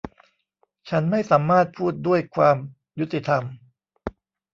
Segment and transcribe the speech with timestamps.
[0.89, 2.57] ฉันไม่สามารถพูดด้วยความ
[2.99, 3.43] ยุติธรรม